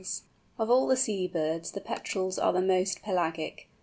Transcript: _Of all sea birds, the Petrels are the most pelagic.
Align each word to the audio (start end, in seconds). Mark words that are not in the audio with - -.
_Of 0.57 0.71
all 0.71 0.95
sea 0.95 1.27
birds, 1.27 1.69
the 1.73 1.79
Petrels 1.79 2.39
are 2.39 2.51
the 2.51 2.59
most 2.63 3.03
pelagic. 3.03 3.69